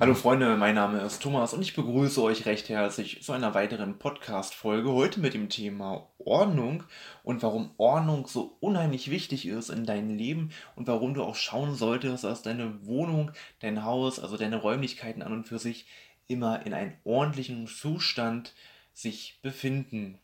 Hallo 0.00 0.14
Freunde, 0.14 0.56
mein 0.56 0.76
Name 0.76 1.02
ist 1.02 1.20
Thomas 1.20 1.52
und 1.52 1.60
ich 1.60 1.76
begrüße 1.76 2.22
euch 2.22 2.46
recht 2.46 2.70
herzlich 2.70 3.22
zu 3.22 3.32
einer 3.32 3.52
weiteren 3.52 3.98
Podcast-Folge. 3.98 4.90
Heute 4.90 5.20
mit 5.20 5.34
dem 5.34 5.50
Thema 5.50 6.08
Ordnung 6.16 6.84
und 7.22 7.42
warum 7.42 7.72
Ordnung 7.76 8.26
so 8.26 8.56
unheimlich 8.60 9.10
wichtig 9.10 9.44
ist 9.46 9.68
in 9.68 9.84
deinem 9.84 10.16
Leben 10.16 10.52
und 10.74 10.86
warum 10.86 11.12
du 11.12 11.22
auch 11.22 11.36
schauen 11.36 11.74
solltest, 11.74 12.24
dass 12.24 12.40
deine 12.40 12.86
Wohnung, 12.86 13.32
dein 13.58 13.84
Haus, 13.84 14.18
also 14.18 14.38
deine 14.38 14.56
Räumlichkeiten 14.56 15.20
an 15.20 15.34
und 15.34 15.46
für 15.46 15.58
sich 15.58 15.84
immer 16.28 16.64
in 16.64 16.72
einem 16.72 16.94
ordentlichen 17.04 17.66
Zustand 17.66 18.54
sich 18.94 19.38
befinden. 19.42 20.18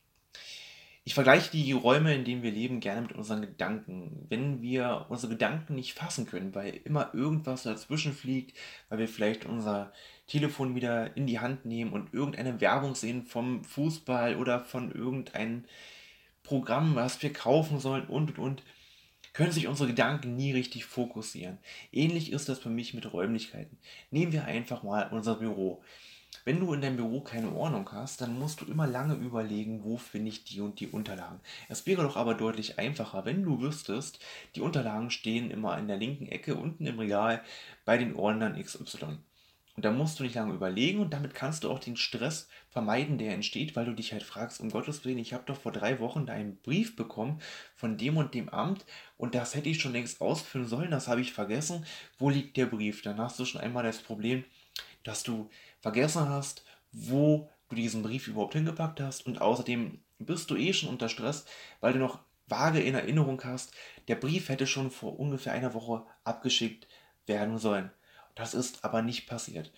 Ich 1.06 1.14
vergleiche 1.14 1.52
die 1.52 1.70
Räume, 1.70 2.12
in 2.16 2.24
denen 2.24 2.42
wir 2.42 2.50
leben, 2.50 2.80
gerne 2.80 3.02
mit 3.02 3.12
unseren 3.12 3.40
Gedanken. 3.40 4.26
Wenn 4.28 4.60
wir 4.60 5.06
unsere 5.08 5.34
Gedanken 5.34 5.76
nicht 5.76 5.92
fassen 5.92 6.26
können, 6.26 6.52
weil 6.52 6.80
immer 6.82 7.14
irgendwas 7.14 7.62
dazwischen 7.62 8.12
fliegt, 8.12 8.58
weil 8.88 8.98
wir 8.98 9.06
vielleicht 9.06 9.46
unser 9.46 9.92
Telefon 10.26 10.74
wieder 10.74 11.16
in 11.16 11.28
die 11.28 11.38
Hand 11.38 11.64
nehmen 11.64 11.92
und 11.92 12.12
irgendeine 12.12 12.60
Werbung 12.60 12.96
sehen 12.96 13.22
vom 13.24 13.62
Fußball 13.62 14.34
oder 14.34 14.64
von 14.64 14.90
irgendeinem 14.90 15.66
Programm, 16.42 16.96
was 16.96 17.22
wir 17.22 17.32
kaufen 17.32 17.78
sollen 17.78 18.06
und 18.06 18.36
und 18.36 18.40
und, 18.40 18.62
können 19.32 19.52
sich 19.52 19.68
unsere 19.68 19.90
Gedanken 19.90 20.34
nie 20.34 20.50
richtig 20.50 20.86
fokussieren. 20.86 21.58
Ähnlich 21.92 22.32
ist 22.32 22.48
das 22.48 22.58
für 22.58 22.70
mich 22.70 22.94
mit 22.94 23.12
Räumlichkeiten. 23.12 23.78
Nehmen 24.10 24.32
wir 24.32 24.46
einfach 24.46 24.82
mal 24.82 25.08
unser 25.12 25.36
Büro. 25.36 25.84
Wenn 26.46 26.60
du 26.60 26.72
in 26.72 26.80
deinem 26.80 26.96
Büro 26.96 27.22
keine 27.22 27.52
Ordnung 27.52 27.90
hast, 27.90 28.20
dann 28.20 28.38
musst 28.38 28.60
du 28.60 28.66
immer 28.66 28.86
lange 28.86 29.14
überlegen, 29.14 29.82
wo 29.82 29.96
finde 29.96 30.28
ich 30.28 30.44
die 30.44 30.60
und 30.60 30.78
die 30.78 30.86
Unterlagen. 30.86 31.40
Es 31.68 31.86
wäre 31.88 32.04
doch 32.04 32.16
aber 32.16 32.34
deutlich 32.34 32.78
einfacher, 32.78 33.24
wenn 33.24 33.42
du 33.42 33.60
wüsstest, 33.60 34.20
die 34.54 34.60
Unterlagen 34.60 35.10
stehen 35.10 35.50
immer 35.50 35.76
in 35.76 35.88
der 35.88 35.96
linken 35.96 36.28
Ecke 36.28 36.54
unten 36.54 36.86
im 36.86 37.00
Regal 37.00 37.42
bei 37.84 37.98
den 37.98 38.14
Ordnern 38.14 38.62
XY. 38.62 39.18
Und 39.74 39.84
da 39.84 39.90
musst 39.90 40.20
du 40.20 40.22
nicht 40.22 40.36
lange 40.36 40.54
überlegen 40.54 41.00
und 41.00 41.12
damit 41.12 41.34
kannst 41.34 41.64
du 41.64 41.70
auch 41.70 41.80
den 41.80 41.96
Stress 41.96 42.48
vermeiden, 42.70 43.18
der 43.18 43.34
entsteht, 43.34 43.74
weil 43.74 43.86
du 43.86 43.94
dich 43.94 44.12
halt 44.12 44.22
fragst, 44.22 44.60
um 44.60 44.70
Gottes 44.70 45.04
Willen, 45.04 45.18
ich 45.18 45.32
habe 45.32 45.42
doch 45.46 45.58
vor 45.60 45.72
drei 45.72 45.98
Wochen 45.98 46.26
deinen 46.26 46.58
Brief 46.58 46.94
bekommen 46.94 47.40
von 47.74 47.98
dem 47.98 48.16
und 48.18 48.34
dem 48.34 48.50
Amt 48.50 48.86
und 49.16 49.34
das 49.34 49.56
hätte 49.56 49.68
ich 49.68 49.80
schon 49.80 49.92
längst 49.92 50.20
ausfüllen 50.20 50.68
sollen, 50.68 50.92
das 50.92 51.08
habe 51.08 51.22
ich 51.22 51.32
vergessen. 51.32 51.84
Wo 52.20 52.30
liegt 52.30 52.56
der 52.56 52.66
Brief? 52.66 53.02
Dann 53.02 53.18
hast 53.18 53.40
du 53.40 53.44
schon 53.44 53.60
einmal 53.60 53.82
das 53.82 53.98
Problem, 53.98 54.44
dass 55.02 55.24
du 55.24 55.50
vergessen 55.86 56.28
hast, 56.28 56.64
wo 56.90 57.48
du 57.68 57.76
diesen 57.76 58.02
Brief 58.02 58.26
überhaupt 58.26 58.54
hingepackt 58.54 59.00
hast 59.00 59.24
und 59.24 59.40
außerdem 59.40 60.00
bist 60.18 60.50
du 60.50 60.56
eh 60.56 60.72
schon 60.72 60.88
unter 60.88 61.08
Stress, 61.08 61.44
weil 61.78 61.92
du 61.92 62.00
noch 62.00 62.18
vage 62.48 62.80
in 62.80 62.96
Erinnerung 62.96 63.40
hast, 63.44 63.72
der 64.08 64.16
Brief 64.16 64.48
hätte 64.48 64.66
schon 64.66 64.90
vor 64.90 65.16
ungefähr 65.20 65.52
einer 65.52 65.74
Woche 65.74 66.04
abgeschickt 66.24 66.88
werden 67.26 67.58
sollen. 67.58 67.92
Das 68.34 68.52
ist 68.52 68.84
aber 68.84 69.02
nicht 69.02 69.28
passiert. 69.28 69.72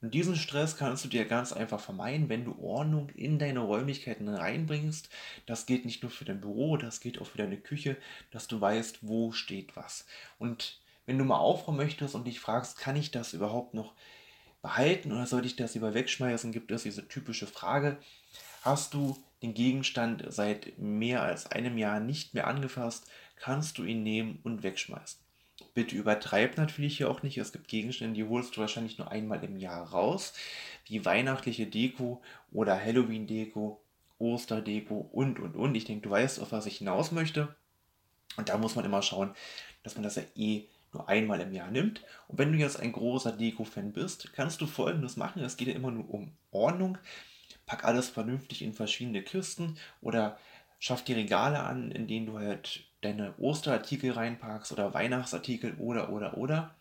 Und 0.00 0.14
diesen 0.14 0.36
Stress 0.36 0.76
kannst 0.76 1.04
du 1.04 1.08
dir 1.08 1.24
ganz 1.24 1.52
einfach 1.52 1.80
vermeiden, 1.80 2.28
wenn 2.28 2.44
du 2.44 2.56
Ordnung 2.60 3.08
in 3.08 3.40
deine 3.40 3.58
Räumlichkeiten 3.58 4.28
reinbringst. 4.28 5.08
Das 5.46 5.66
gilt 5.66 5.84
nicht 5.84 6.04
nur 6.04 6.12
für 6.12 6.24
dein 6.24 6.42
Büro, 6.42 6.76
das 6.76 7.00
gilt 7.00 7.20
auch 7.20 7.26
für 7.26 7.38
deine 7.38 7.58
Küche, 7.58 7.96
dass 8.30 8.46
du 8.46 8.60
weißt, 8.60 9.00
wo 9.00 9.32
steht 9.32 9.74
was. 9.74 10.06
Und 10.38 10.80
wenn 11.06 11.18
du 11.18 11.24
mal 11.24 11.38
aufräumen 11.38 11.78
möchtest 11.78 12.14
und 12.14 12.28
dich 12.28 12.38
fragst, 12.38 12.78
kann 12.78 12.94
ich 12.94 13.10
das 13.10 13.32
überhaupt 13.32 13.74
noch 13.74 13.94
behalten 14.64 15.12
oder 15.12 15.26
sollte 15.26 15.46
ich 15.46 15.56
das 15.56 15.74
lieber 15.74 15.92
wegschmeißen, 15.92 16.50
gibt 16.50 16.70
es 16.70 16.84
diese 16.84 17.06
typische 17.06 17.46
Frage, 17.46 17.98
hast 18.62 18.94
du 18.94 19.22
den 19.42 19.52
Gegenstand 19.52 20.24
seit 20.30 20.78
mehr 20.78 21.22
als 21.22 21.52
einem 21.52 21.76
Jahr 21.76 22.00
nicht 22.00 22.32
mehr 22.32 22.46
angefasst, 22.46 23.06
kannst 23.36 23.76
du 23.76 23.84
ihn 23.84 24.02
nehmen 24.02 24.40
und 24.42 24.62
wegschmeißen. 24.62 25.20
Bitte 25.74 25.94
übertreib 25.94 26.56
natürlich 26.56 26.96
hier 26.96 27.10
auch 27.10 27.22
nicht. 27.22 27.36
Es 27.36 27.52
gibt 27.52 27.68
Gegenstände, 27.68 28.14
die 28.14 28.26
holst 28.26 28.56
du 28.56 28.62
wahrscheinlich 28.62 28.96
nur 28.96 29.10
einmal 29.10 29.44
im 29.44 29.58
Jahr 29.58 29.86
raus, 29.90 30.32
wie 30.86 31.04
weihnachtliche 31.04 31.66
Deko 31.66 32.22
oder 32.50 32.82
Halloween-Deko, 32.82 33.82
Osterdeko 34.18 34.96
und 35.12 35.40
und 35.40 35.56
und. 35.56 35.74
Ich 35.74 35.84
denke, 35.84 36.08
du 36.08 36.10
weißt, 36.10 36.40
auf 36.40 36.52
was 36.52 36.64
ich 36.64 36.78
hinaus 36.78 37.12
möchte. 37.12 37.54
Und 38.38 38.48
da 38.48 38.56
muss 38.56 38.76
man 38.76 38.86
immer 38.86 39.02
schauen, 39.02 39.34
dass 39.82 39.94
man 39.94 40.04
das 40.04 40.16
ja 40.16 40.22
eh 40.36 40.64
nur 40.94 41.08
einmal 41.08 41.40
im 41.40 41.52
Jahr 41.52 41.70
nimmt. 41.70 42.02
Und 42.28 42.38
wenn 42.38 42.52
du 42.52 42.58
jetzt 42.58 42.80
ein 42.80 42.92
großer 42.92 43.32
Deko-Fan 43.32 43.92
bist, 43.92 44.32
kannst 44.32 44.60
du 44.60 44.66
folgendes 44.66 45.16
machen. 45.16 45.42
Es 45.42 45.56
geht 45.56 45.68
ja 45.68 45.74
immer 45.74 45.90
nur 45.90 46.08
um 46.08 46.32
Ordnung. 46.50 46.98
Pack 47.66 47.84
alles 47.84 48.08
vernünftig 48.08 48.62
in 48.62 48.74
verschiedene 48.74 49.22
Kisten 49.22 49.76
oder 50.00 50.38
schaff 50.78 51.02
die 51.02 51.14
Regale 51.14 51.60
an, 51.60 51.90
in 51.90 52.06
denen 52.06 52.26
du 52.26 52.38
halt 52.38 52.84
deine 53.00 53.34
Osterartikel 53.38 54.12
reinpackst 54.12 54.72
oder 54.72 54.94
Weihnachtsartikel 54.94 55.74
oder 55.78 56.10
oder 56.10 56.36
oder. 56.36 56.74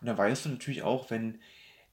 Und 0.00 0.06
dann 0.06 0.18
weißt 0.18 0.44
du 0.44 0.50
natürlich 0.50 0.82
auch, 0.82 1.10
wenn 1.10 1.40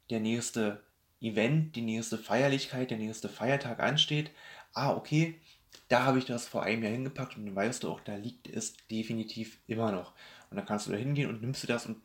der 0.09 0.20
nächste 0.20 0.84
Event, 1.22 1.76
die 1.76 1.82
nächste 1.82 2.18
Feierlichkeit, 2.18 2.92
der 2.92 2.97
nächste 2.97 3.30
Feiertag 3.30 3.80
ansteht, 3.80 4.32
ah, 4.74 4.94
okay, 4.94 5.40
da 5.88 6.03
habe 6.03 6.20
ich 6.20 6.26
das 6.26 6.47
vor 6.47 6.64
einem 6.64 6.84
Jahr 6.84 6.92
hingepackt 6.92 7.38
und 7.38 7.46
dann 7.46 7.56
weißt 7.56 7.84
du 7.84 7.92
auch, 7.92 8.00
da 8.00 8.16
liegt 8.16 8.47
es 8.47 8.76
definitiv 8.92 9.59
immer 9.68 9.92
noch. 9.92 10.14
Und 10.50 10.57
dann 10.57 10.66
kannst 10.66 10.88
du 10.88 10.91
da 10.91 10.97
hingehen 10.97 11.29
und 11.29 11.41
nimmst 11.41 11.63
du 11.63 11.67
das 11.67 11.85
und 11.85 11.97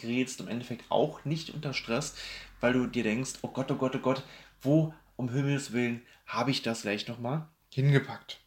gerätst 0.00 0.40
im 0.40 0.48
Endeffekt 0.48 0.90
auch 0.90 1.24
nicht 1.24 1.50
unter 1.50 1.74
Stress, 1.74 2.14
weil 2.60 2.72
du 2.72 2.86
dir 2.86 3.02
denkst, 3.02 3.34
oh 3.42 3.48
Gott, 3.48 3.70
oh 3.70 3.76
Gott, 3.76 3.94
oh 3.96 4.00
Gott, 4.00 4.22
wo 4.62 4.94
um 5.16 5.28
Himmels 5.28 5.72
Willen 5.72 6.02
habe 6.26 6.50
ich 6.50 6.62
das 6.62 6.82
gleich 6.82 7.06
nochmal 7.08 7.46
hingepackt. 7.70 8.40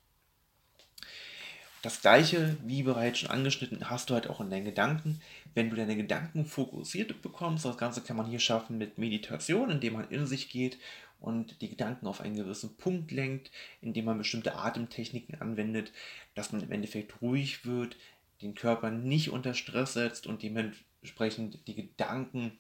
Das 1.82 2.02
gleiche, 2.02 2.58
wie 2.64 2.84
bereits 2.84 3.20
schon 3.20 3.32
angeschnitten, 3.32 3.90
hast 3.90 4.10
du 4.10 4.14
halt 4.14 4.30
auch 4.30 4.40
in 4.40 4.52
deinen 4.52 4.66
Gedanken. 4.66 5.20
Wenn 5.56 5.72
du 5.72 5.76
deine 5.76 5.96
Gedanken 5.96 6.46
fokussiert 6.46 7.22
bekommst, 7.24 7.66
das 7.66 7.78
Ganze 7.78 8.02
kann 8.02 8.18
man 8.18 8.28
hier 8.28 8.40
schaffen 8.40 8.78
mit 8.78 9.00
Meditation, 9.00 9.72
indem 9.72 9.94
man 9.94 10.08
in 10.10 10.28
sich 10.28 10.50
geht 10.50 10.78
und 11.20 11.60
die 11.62 11.70
Gedanken 11.70 12.06
auf 12.06 12.22
einen 12.22 12.36
gewissen 12.36 12.78
Punkt 12.78 13.12
lenkt, 13.12 13.52
indem 13.82 14.06
man 14.06 14.20
bestimmte 14.20 14.56
Atemtechniken 14.56 15.42
anwendet, 15.42 15.92
dass 16.36 16.52
man 16.52 16.62
im 16.62 16.72
Endeffekt 16.72 17.20
ruhig 17.22 17.66
wird, 17.66 17.96
den 18.42 18.56
Körper 18.56 18.92
nicht 18.92 19.30
unter 19.30 19.54
Stress 19.54 19.94
setzt 19.94 20.28
und 20.28 20.44
dementsprechend 20.44 21.68
die 21.68 21.76
Gedanken 21.76 22.58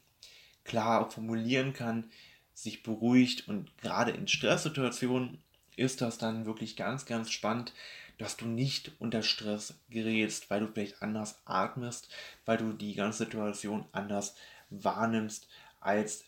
klar 0.63 1.09
formulieren 1.09 1.73
kann, 1.73 2.09
sich 2.53 2.83
beruhigt 2.83 3.47
und 3.47 3.77
gerade 3.77 4.11
in 4.11 4.27
Stresssituationen 4.27 5.41
ist 5.75 6.01
das 6.01 6.17
dann 6.17 6.45
wirklich 6.45 6.75
ganz, 6.75 7.05
ganz 7.05 7.31
spannend, 7.31 7.73
dass 8.17 8.37
du 8.37 8.45
nicht 8.45 8.91
unter 8.99 9.23
Stress 9.23 9.73
gerätst, 9.89 10.49
weil 10.49 10.59
du 10.59 10.67
vielleicht 10.67 11.01
anders 11.01 11.41
atmest, 11.45 12.09
weil 12.45 12.57
du 12.57 12.73
die 12.73 12.93
ganze 12.93 13.23
Situation 13.25 13.85
anders 13.91 14.35
wahrnimmst 14.69 15.47
als 15.79 16.25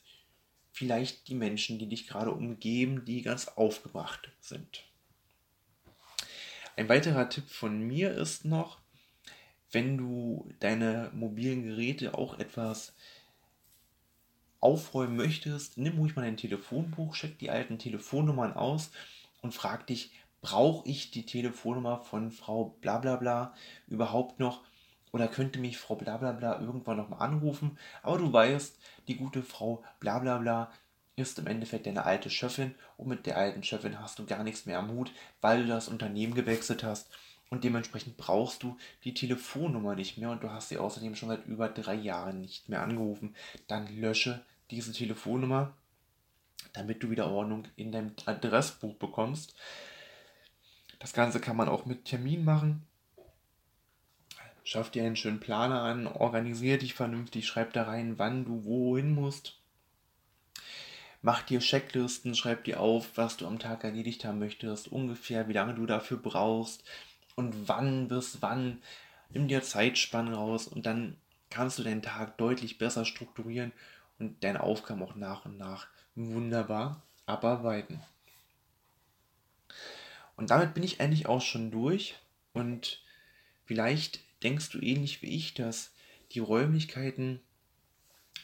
vielleicht 0.72 1.28
die 1.28 1.35
Menschen, 1.35 1.78
die 1.78 1.88
dich 1.88 2.08
gerade 2.08 2.31
umgeben, 2.31 3.06
die 3.06 3.22
ganz 3.22 3.47
aufgebracht 3.47 4.31
sind. 4.40 4.84
Ein 6.75 6.90
weiterer 6.90 7.30
Tipp 7.30 7.47
von 7.47 7.80
mir 7.80 8.12
ist 8.12 8.46
noch, 8.46 8.80
wenn 9.73 9.97
du 9.97 10.50
deine 10.59 11.09
mobilen 11.13 11.63
Geräte 11.63 12.16
auch 12.16 12.39
etwas 12.39 12.94
aufräumen 14.59 15.17
möchtest, 15.17 15.78
nimm 15.78 15.97
ruhig 15.97 16.16
mal 16.16 16.22
dein 16.22 16.38
Telefonbuch, 16.38 17.16
check 17.16 17.38
die 17.39 17.50
alten 17.50 17.79
Telefonnummern 17.79 18.53
aus 18.53 18.91
und 19.41 19.53
frag 19.53 19.88
dich, 19.88 20.11
brauche 20.41 20.88
ich 20.88 21.11
die 21.11 21.25
Telefonnummer 21.25 22.00
von 22.00 22.31
Frau 22.31 22.75
Blablabla 22.81 23.53
überhaupt 23.88 24.39
noch? 24.39 24.61
Oder 25.11 25.28
könnte 25.28 25.59
mich 25.59 25.78
Frau 25.78 25.95
Blablabla 25.95 26.59
irgendwann 26.61 26.97
nochmal 26.97 27.22
anrufen? 27.22 27.78
Aber 28.01 28.17
du 28.17 28.31
weißt, 28.31 28.79
die 29.07 29.16
gute 29.16 29.44
Frau 29.44 29.84
Blablabla 30.00 30.72
ist 31.16 31.38
im 31.40 31.47
Endeffekt 31.47 31.85
deine 31.85 32.05
alte 32.05 32.29
Chefin 32.29 32.73
und 32.97 33.07
mit 33.07 33.25
der 33.25 33.38
alten 33.38 33.63
Chefin 33.63 34.00
hast 34.00 34.17
du 34.17 34.25
gar 34.25 34.44
nichts 34.44 34.66
mehr 34.66 34.79
am 34.79 34.91
Hut, 34.91 35.11
weil 35.41 35.63
du 35.63 35.67
das 35.67 35.88
Unternehmen 35.88 36.34
gewechselt 36.34 36.84
hast 36.84 37.09
und 37.49 37.63
dementsprechend 37.63 38.17
brauchst 38.17 38.63
du 38.63 38.77
die 39.03 39.13
Telefonnummer 39.13 39.93
nicht 39.93 40.17
mehr 40.17 40.31
und 40.31 40.41
du 40.41 40.49
hast 40.49 40.69
sie 40.69 40.79
außerdem 40.79 41.15
schon 41.15 41.29
seit 41.29 41.45
über 41.45 41.69
drei 41.69 41.93
Jahren 41.93 42.41
nicht 42.41 42.67
mehr 42.67 42.81
angerufen. 42.81 43.35
Dann 43.67 43.95
lösche 43.95 44.43
diese 44.72 44.91
Telefonnummer, 44.91 45.72
damit 46.73 47.03
du 47.03 47.11
wieder 47.11 47.29
Ordnung 47.29 47.67
in 47.75 47.91
deinem 47.91 48.13
Adressbuch 48.25 48.95
bekommst. 48.95 49.55
Das 50.97 51.13
Ganze 51.13 51.40
kann 51.40 51.55
man 51.55 51.69
auch 51.69 51.85
mit 51.85 52.05
Termin 52.05 52.43
machen. 52.43 52.87
Schaff 54.63 54.89
dir 54.89 55.03
einen 55.03 55.16
schönen 55.16 55.39
Planer 55.39 55.84
an, 55.84 56.07
organisier 56.07 56.79
dich 56.79 56.96
vernünftig, 56.96 57.46
schreib 57.46 57.73
da 57.73 57.84
rein, 57.84 58.17
wann 58.17 58.46
du 58.46 58.63
wohin 58.63 59.13
musst. 59.13 59.59
Mach 61.22 61.43
dir 61.43 61.59
Checklisten, 61.59 62.34
schreib 62.34 62.63
dir 62.63 62.79
auf, 62.79 63.11
was 63.16 63.37
du 63.37 63.46
am 63.46 63.59
Tag 63.59 63.84
erledigt 63.84 64.25
haben 64.25 64.39
möchtest, 64.39 64.87
ungefähr, 64.87 65.47
wie 65.47 65.53
lange 65.53 65.75
du 65.75 65.85
dafür 65.85 66.17
brauchst 66.17 66.84
und 67.35 67.68
wann 67.68 68.08
bis 68.08 68.41
wann. 68.41 68.82
Nimm 69.30 69.47
dir 69.47 69.64
Zeitspannen 69.64 70.34
raus 70.34 70.68
und 70.68 70.85
dann 70.85 71.18
kannst 71.50 71.80
du 71.80 71.84
deinen 71.84 72.02
Tag 72.02 72.38
deutlich 72.38 72.78
besser 72.78 73.06
strukturieren 73.06 73.72
und 74.20 74.44
deine 74.44 74.62
Aufgaben 74.62 75.03
auch 75.03 75.16
nach 75.16 75.46
und 75.46 75.58
nach 75.58 75.88
wunderbar 76.16 77.02
abarbeiten. 77.26 78.02
Und 80.35 80.50
damit 80.50 80.74
bin 80.74 80.84
ich 80.84 81.00
eigentlich 81.00 81.28
auch 81.28 81.41
schon 81.41 81.72
durch 81.72 82.16
und 82.53 83.02
vielleicht 83.66 84.20
denkst 84.44 84.70
du 84.70 84.80
ähnlich 84.80 85.22
wie 85.22 85.35
ich, 85.35 85.53
dass 85.53 85.91
die 86.32 86.40
Räumlichkeiten 86.40 87.40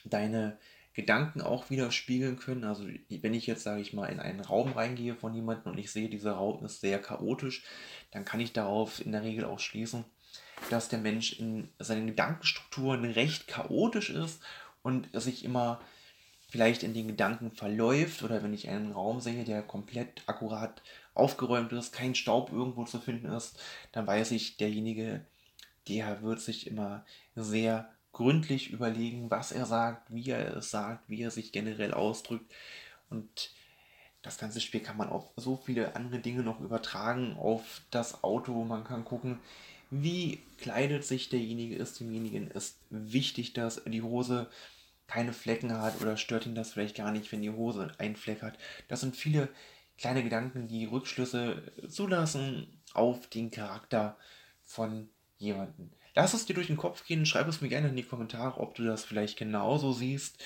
deine 0.03 0.57
Gedanken 0.99 1.41
auch 1.41 1.69
widerspiegeln 1.69 2.37
können. 2.37 2.63
Also 2.63 2.85
wenn 3.09 3.33
ich 3.33 3.47
jetzt, 3.47 3.63
sage 3.63 3.81
ich 3.81 3.93
mal, 3.93 4.07
in 4.07 4.19
einen 4.19 4.41
Raum 4.41 4.73
reingehe 4.73 5.15
von 5.15 5.33
jemandem 5.33 5.71
und 5.71 5.77
ich 5.77 5.91
sehe, 5.91 6.09
dieser 6.09 6.33
Raum 6.33 6.65
ist 6.65 6.81
sehr 6.81 6.99
chaotisch, 6.99 7.63
dann 8.11 8.25
kann 8.25 8.39
ich 8.39 8.51
darauf 8.51 9.03
in 9.03 9.11
der 9.11 9.23
Regel 9.23 9.45
auch 9.45 9.59
schließen, 9.59 10.03
dass 10.69 10.89
der 10.89 10.99
Mensch 10.99 11.39
in 11.39 11.69
seinen 11.79 12.07
Gedankenstrukturen 12.07 13.05
recht 13.05 13.47
chaotisch 13.47 14.09
ist 14.09 14.41
und 14.81 15.07
sich 15.13 15.45
immer 15.45 15.79
vielleicht 16.49 16.83
in 16.83 16.93
den 16.93 17.07
Gedanken 17.07 17.51
verläuft 17.51 18.23
oder 18.23 18.43
wenn 18.43 18.53
ich 18.53 18.67
einen 18.67 18.91
Raum 18.91 19.21
sehe, 19.21 19.45
der 19.45 19.61
komplett 19.61 20.23
akkurat 20.25 20.81
aufgeräumt 21.13 21.71
ist, 21.73 21.93
kein 21.93 22.15
Staub 22.15 22.51
irgendwo 22.51 22.85
zu 22.85 22.99
finden 22.99 23.27
ist, 23.27 23.59
dann 23.91 24.07
weiß 24.07 24.31
ich, 24.31 24.57
derjenige, 24.57 25.25
der 25.87 26.21
wird 26.21 26.41
sich 26.41 26.67
immer 26.67 27.05
sehr 27.35 27.89
gründlich 28.11 28.71
überlegen, 28.71 29.29
was 29.29 29.51
er 29.51 29.65
sagt, 29.65 30.13
wie 30.13 30.29
er 30.29 30.57
es 30.57 30.71
sagt, 30.71 31.09
wie 31.09 31.21
er 31.21 31.31
sich 31.31 31.51
generell 31.51 31.93
ausdrückt. 31.93 32.51
Und 33.09 33.51
das 34.21 34.37
ganze 34.37 34.61
Spiel 34.61 34.81
kann 34.81 34.97
man 34.97 35.09
auf 35.09 35.31
so 35.35 35.55
viele 35.55 35.95
andere 35.95 36.19
Dinge 36.19 36.43
noch 36.43 36.59
übertragen, 36.59 37.35
auf 37.37 37.81
das 37.91 38.23
Auto. 38.23 38.63
Man 38.65 38.83
kann 38.83 39.05
gucken, 39.05 39.39
wie 39.91 40.39
kleidet 40.57 41.03
sich 41.03 41.29
derjenige, 41.29 41.75
ist 41.75 41.99
demjenigen, 41.99 42.51
ist 42.51 42.77
wichtig, 42.89 43.53
dass 43.53 43.81
die 43.85 44.01
Hose 44.01 44.49
keine 45.07 45.33
Flecken 45.33 45.73
hat 45.73 45.99
oder 46.01 46.17
stört 46.17 46.45
ihn 46.45 46.53
das 46.55 46.73
vielleicht 46.73 46.95
gar 46.95 47.11
nicht, 47.11 47.31
wenn 47.31 47.41
die 47.41 47.49
Hose 47.49 47.91
einen 47.97 48.15
Fleck 48.15 48.43
hat. 48.43 48.57
Das 48.87 49.01
sind 49.01 49.15
viele 49.15 49.49
kleine 49.97 50.23
Gedanken, 50.23 50.67
die 50.67 50.85
Rückschlüsse 50.85 51.63
zulassen 51.89 52.79
auf 52.93 53.27
den 53.27 53.49
Charakter 53.49 54.17
von 54.63 55.09
jemandem. 55.37 55.89
Lass 56.19 56.33
es 56.33 56.45
dir 56.45 56.53
durch 56.53 56.67
den 56.67 56.75
Kopf 56.75 57.05
gehen, 57.05 57.25
schreib 57.25 57.47
es 57.47 57.61
mir 57.61 57.69
gerne 57.69 57.87
in 57.87 57.95
die 57.95 58.03
Kommentare, 58.03 58.59
ob 58.59 58.75
du 58.75 58.83
das 58.83 59.05
vielleicht 59.05 59.37
genauso 59.37 59.93
siehst 59.93 60.43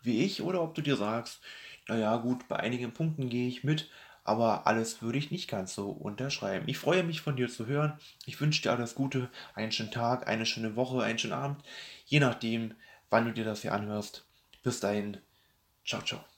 wie 0.00 0.24
ich 0.24 0.40
oder 0.40 0.62
ob 0.62 0.74
du 0.74 0.80
dir 0.80 0.96
sagst, 0.96 1.42
naja 1.88 2.16
gut, 2.16 2.48
bei 2.48 2.56
einigen 2.56 2.94
Punkten 2.94 3.28
gehe 3.28 3.46
ich 3.46 3.62
mit, 3.62 3.90
aber 4.24 4.66
alles 4.66 5.02
würde 5.02 5.18
ich 5.18 5.30
nicht 5.30 5.46
ganz 5.46 5.74
so 5.74 5.90
unterschreiben. 5.90 6.66
Ich 6.68 6.78
freue 6.78 7.02
mich 7.02 7.20
von 7.20 7.36
dir 7.36 7.50
zu 7.50 7.66
hören. 7.66 8.00
Ich 8.24 8.40
wünsche 8.40 8.62
dir 8.62 8.72
alles 8.72 8.94
Gute, 8.94 9.28
einen 9.54 9.72
schönen 9.72 9.90
Tag, 9.90 10.26
eine 10.26 10.46
schöne 10.46 10.74
Woche, 10.74 11.02
einen 11.02 11.18
schönen 11.18 11.34
Abend, 11.34 11.62
je 12.06 12.20
nachdem, 12.20 12.72
wann 13.10 13.26
du 13.26 13.34
dir 13.34 13.44
das 13.44 13.60
hier 13.60 13.74
anhörst. 13.74 14.24
Bis 14.62 14.80
dahin, 14.80 15.18
ciao, 15.84 16.00
ciao. 16.00 16.29